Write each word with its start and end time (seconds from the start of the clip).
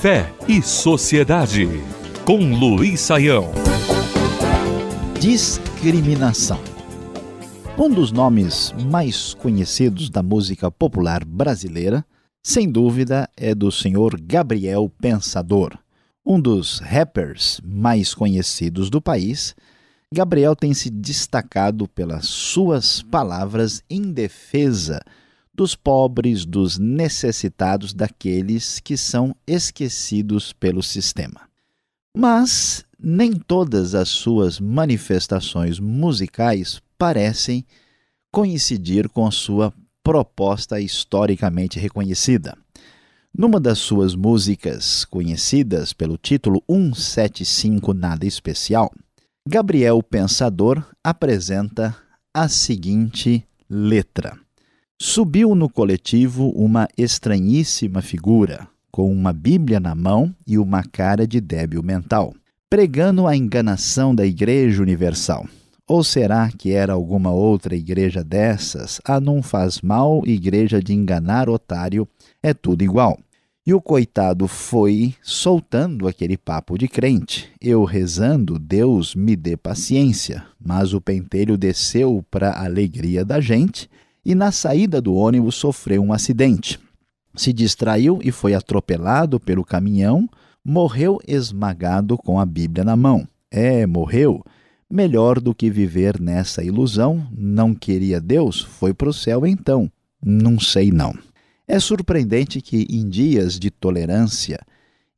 Fé 0.00 0.32
e 0.48 0.62
Sociedade, 0.62 1.68
com 2.24 2.54
Luiz 2.54 3.02
Saião. 3.02 3.52
Discriminação. 5.20 6.58
Um 7.78 7.90
dos 7.90 8.10
nomes 8.10 8.72
mais 8.90 9.34
conhecidos 9.34 10.08
da 10.08 10.22
música 10.22 10.70
popular 10.70 11.22
brasileira, 11.22 12.02
sem 12.42 12.66
dúvida, 12.66 13.28
é 13.36 13.54
do 13.54 13.70
senhor 13.70 14.18
Gabriel 14.18 14.90
Pensador. 15.02 15.76
Um 16.24 16.40
dos 16.40 16.78
rappers 16.78 17.60
mais 17.62 18.14
conhecidos 18.14 18.88
do 18.88 19.02
país, 19.02 19.54
Gabriel 20.10 20.56
tem 20.56 20.72
se 20.72 20.88
destacado 20.88 21.86
pelas 21.86 22.24
suas 22.24 23.02
palavras 23.02 23.82
em 23.90 24.10
defesa 24.10 25.02
dos 25.60 25.74
pobres, 25.74 26.46
dos 26.46 26.78
necessitados, 26.78 27.92
daqueles 27.92 28.80
que 28.80 28.96
são 28.96 29.36
esquecidos 29.46 30.54
pelo 30.54 30.82
sistema. 30.82 31.42
Mas 32.16 32.82
nem 32.98 33.34
todas 33.34 33.94
as 33.94 34.08
suas 34.08 34.58
manifestações 34.58 35.78
musicais 35.78 36.80
parecem 36.96 37.62
coincidir 38.32 39.06
com 39.10 39.26
a 39.26 39.30
sua 39.30 39.70
proposta 40.02 40.80
historicamente 40.80 41.78
reconhecida. 41.78 42.56
Numa 43.36 43.60
das 43.60 43.80
suas 43.80 44.14
músicas 44.14 45.04
conhecidas 45.04 45.92
pelo 45.92 46.16
título 46.16 46.64
175 46.70 47.92
Nada 47.92 48.24
Especial, 48.24 48.90
Gabriel 49.46 50.02
Pensador 50.02 50.82
apresenta 51.04 51.94
a 52.32 52.48
seguinte 52.48 53.46
letra. 53.68 54.40
Subiu 55.02 55.54
no 55.54 55.66
coletivo 55.70 56.50
uma 56.50 56.86
estranhíssima 56.94 58.02
figura, 58.02 58.68
com 58.90 59.10
uma 59.10 59.32
Bíblia 59.32 59.80
na 59.80 59.94
mão 59.94 60.34
e 60.46 60.58
uma 60.58 60.82
cara 60.82 61.26
de 61.26 61.40
débil 61.40 61.82
mental, 61.82 62.34
pregando 62.68 63.26
a 63.26 63.34
enganação 63.34 64.14
da 64.14 64.26
Igreja 64.26 64.82
Universal. 64.82 65.48
Ou 65.88 66.04
será 66.04 66.50
que 66.50 66.72
era 66.72 66.92
alguma 66.92 67.30
outra 67.30 67.74
igreja 67.74 68.22
dessas? 68.22 69.00
A 69.02 69.18
não 69.18 69.42
faz 69.42 69.80
mal, 69.80 70.22
igreja 70.26 70.82
de 70.82 70.92
enganar 70.92 71.48
otário, 71.48 72.06
é 72.42 72.52
tudo 72.52 72.84
igual. 72.84 73.18
E 73.66 73.72
o 73.72 73.80
coitado 73.80 74.46
foi 74.46 75.14
soltando 75.22 76.08
aquele 76.08 76.36
papo 76.36 76.76
de 76.76 76.86
crente. 76.86 77.50
Eu 77.58 77.84
rezando, 77.84 78.58
Deus 78.58 79.14
me 79.14 79.34
dê 79.34 79.56
paciência. 79.56 80.44
Mas 80.62 80.92
o 80.92 81.00
pentelho 81.00 81.56
desceu 81.56 82.22
para 82.30 82.50
a 82.50 82.66
alegria 82.66 83.24
da 83.24 83.40
gente 83.40 83.88
e 84.24 84.34
na 84.34 84.52
saída 84.52 85.00
do 85.00 85.14
ônibus 85.14 85.54
sofreu 85.54 86.02
um 86.02 86.12
acidente. 86.12 86.78
Se 87.34 87.52
distraiu 87.52 88.18
e 88.22 88.30
foi 88.30 88.54
atropelado 88.54 89.38
pelo 89.38 89.64
caminhão, 89.64 90.28
morreu 90.64 91.18
esmagado 91.26 92.16
com 92.18 92.38
a 92.38 92.44
Bíblia 92.44 92.84
na 92.84 92.96
mão. 92.96 93.26
É, 93.50 93.86
morreu. 93.86 94.44
Melhor 94.88 95.40
do 95.40 95.54
que 95.54 95.70
viver 95.70 96.20
nessa 96.20 96.62
ilusão, 96.62 97.26
não 97.30 97.74
queria 97.74 98.20
Deus, 98.20 98.60
foi 98.60 98.92
para 98.92 99.08
o 99.08 99.14
céu 99.14 99.46
então. 99.46 99.90
Não 100.22 100.58
sei 100.58 100.90
não. 100.90 101.14
É 101.66 101.78
surpreendente 101.78 102.60
que 102.60 102.86
em 102.90 103.08
dias 103.08 103.58
de 103.58 103.70
tolerância, 103.70 104.58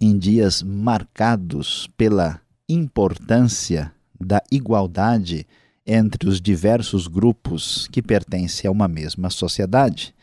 em 0.00 0.18
dias 0.18 0.62
marcados 0.62 1.88
pela 1.96 2.40
importância 2.68 3.92
da 4.20 4.42
igualdade 4.50 5.46
entre 5.90 6.28
os 6.28 6.40
diversos 6.40 7.08
grupos 7.08 7.88
que 7.90 8.00
pertencem 8.00 8.68
a 8.68 8.70
uma 8.70 8.86
mesma 8.86 9.28
sociedade, 9.28 10.14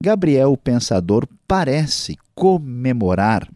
Gabriel 0.00 0.52
o 0.52 0.56
Pensador 0.56 1.26
parece 1.46 2.16
comemorar 2.36 3.50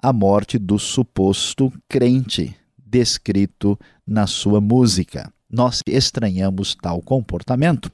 a 0.00 0.12
morte 0.12 0.58
do 0.58 0.78
suposto 0.78 1.72
crente 1.88 2.54
descrito 2.78 3.76
na 4.06 4.28
sua 4.28 4.60
música. 4.60 5.32
Nós 5.50 5.82
estranhamos 5.86 6.76
tal 6.80 7.02
comportamento, 7.02 7.90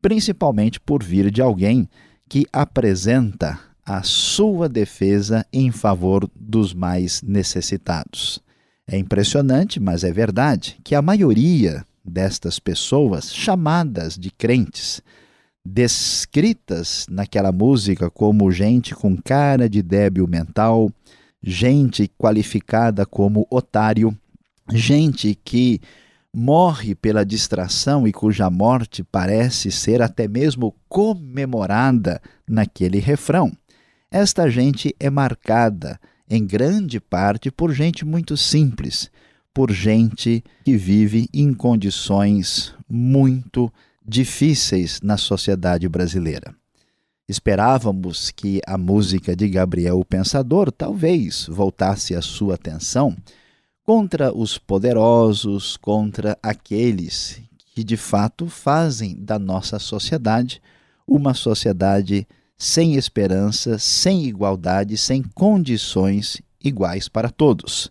principalmente 0.00 0.80
por 0.80 1.02
vir 1.02 1.30
de 1.30 1.42
alguém 1.42 1.86
que 2.26 2.46
apresenta 2.50 3.60
a 3.84 4.02
sua 4.02 4.66
defesa 4.66 5.44
em 5.52 5.70
favor 5.70 6.26
dos 6.34 6.72
mais 6.72 7.20
necessitados. 7.20 8.40
É 8.86 8.96
impressionante, 8.96 9.78
mas 9.78 10.04
é 10.04 10.12
verdade, 10.12 10.78
que 10.82 10.94
a 10.94 11.02
maioria 11.02 11.84
destas 12.04 12.58
pessoas, 12.58 13.32
chamadas 13.32 14.16
de 14.18 14.30
crentes, 14.30 15.00
descritas 15.64 17.06
naquela 17.08 17.52
música 17.52 18.10
como 18.10 18.50
gente 18.50 18.94
com 18.94 19.16
cara 19.16 19.68
de 19.68 19.82
débil 19.82 20.26
mental, 20.26 20.90
gente 21.42 22.08
qualificada 22.18 23.06
como 23.06 23.46
otário, 23.50 24.16
gente 24.70 25.38
que 25.44 25.80
morre 26.34 26.94
pela 26.94 27.26
distração 27.26 28.06
e 28.06 28.12
cuja 28.12 28.48
morte 28.48 29.04
parece 29.04 29.70
ser 29.70 30.00
até 30.00 30.26
mesmo 30.26 30.74
comemorada 30.88 32.20
naquele 32.48 32.98
refrão. 32.98 33.52
Esta 34.10 34.48
gente 34.48 34.94
é 34.98 35.10
marcada 35.10 36.00
em 36.28 36.46
grande 36.46 36.98
parte 36.98 37.50
por 37.50 37.72
gente 37.72 38.04
muito 38.04 38.36
simples, 38.36 39.10
por 39.54 39.70
gente 39.70 40.42
que 40.64 40.76
vive 40.76 41.28
em 41.32 41.52
condições 41.52 42.74
muito 42.88 43.72
difíceis 44.04 45.00
na 45.02 45.16
sociedade 45.16 45.88
brasileira. 45.88 46.54
Esperávamos 47.28 48.30
que 48.30 48.60
a 48.66 48.76
música 48.76 49.34
de 49.34 49.48
Gabriel 49.48 49.98
o 49.98 50.04
Pensador 50.04 50.72
talvez 50.72 51.46
voltasse 51.48 52.14
a 52.14 52.20
sua 52.20 52.54
atenção 52.54 53.16
contra 53.84 54.36
os 54.36 54.58
poderosos, 54.58 55.76
contra 55.76 56.38
aqueles 56.42 57.40
que 57.74 57.82
de 57.82 57.96
fato 57.96 58.48
fazem 58.48 59.16
da 59.16 59.38
nossa 59.38 59.78
sociedade 59.78 60.60
uma 61.06 61.34
sociedade 61.34 62.26
sem 62.56 62.94
esperança, 62.94 63.78
sem 63.78 64.24
igualdade, 64.24 64.96
sem 64.96 65.22
condições 65.22 66.40
iguais 66.62 67.08
para 67.08 67.30
todos. 67.30 67.90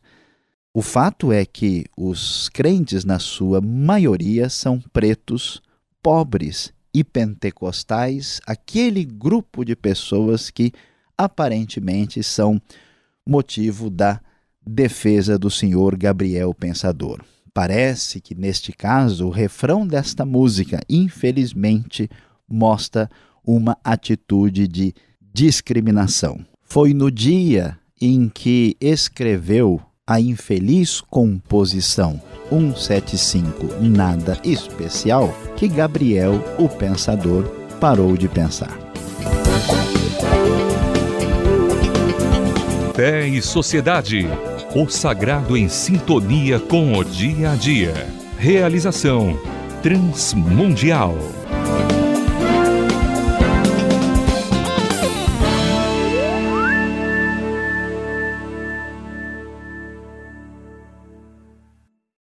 O 0.73 0.81
fato 0.81 1.33
é 1.33 1.45
que 1.45 1.83
os 1.97 2.47
crentes, 2.47 3.03
na 3.03 3.19
sua 3.19 3.59
maioria, 3.59 4.49
são 4.49 4.79
pretos, 4.93 5.61
pobres 6.01 6.71
e 6.93 7.03
pentecostais, 7.03 8.39
aquele 8.47 9.03
grupo 9.03 9.65
de 9.65 9.75
pessoas 9.75 10.49
que 10.49 10.71
aparentemente 11.17 12.23
são 12.23 12.61
motivo 13.27 13.89
da 13.89 14.21
defesa 14.65 15.37
do 15.37 15.51
senhor 15.51 15.97
Gabriel 15.97 16.53
Pensador. 16.53 17.21
Parece 17.53 18.21
que, 18.21 18.33
neste 18.33 18.71
caso, 18.71 19.27
o 19.27 19.29
refrão 19.29 19.85
desta 19.85 20.25
música, 20.25 20.79
infelizmente, 20.89 22.09
mostra 22.47 23.09
uma 23.43 23.77
atitude 23.83 24.69
de 24.69 24.93
discriminação. 25.33 26.45
Foi 26.63 26.93
no 26.93 27.11
dia 27.11 27.77
em 27.99 28.29
que 28.29 28.77
escreveu 28.79 29.81
a 30.11 30.19
infeliz 30.19 30.99
composição 30.99 32.21
175 32.49 33.81
Nada 33.81 34.37
Especial 34.43 35.33
que 35.55 35.69
Gabriel, 35.69 36.33
o 36.59 36.67
pensador, 36.67 37.45
parou 37.79 38.17
de 38.17 38.27
pensar. 38.27 38.77
Fé 42.93 43.25
e 43.25 43.41
Sociedade. 43.41 44.27
O 44.75 44.89
sagrado 44.89 45.55
em 45.55 45.69
sintonia 45.69 46.59
com 46.59 46.93
o 46.97 47.05
dia 47.05 47.51
a 47.51 47.55
dia. 47.55 47.93
Realização 48.37 49.39
Transmundial. 49.81 51.40